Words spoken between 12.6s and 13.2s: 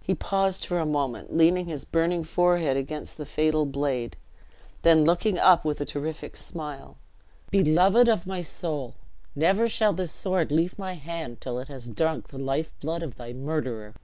blood of